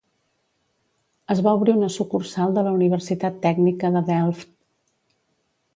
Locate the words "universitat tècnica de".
2.79-4.05